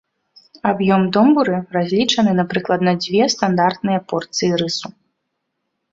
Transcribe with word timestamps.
Аб'ём 0.69 1.03
домбуры 1.17 1.57
разлічаны 1.75 2.31
на 2.39 2.47
прыкладна 2.53 2.91
дзве 3.03 3.23
стандартныя 3.37 3.99
порцыі 4.11 4.51
рысу. 4.63 4.87